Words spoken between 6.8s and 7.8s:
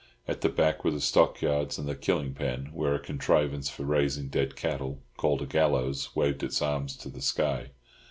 to the sky.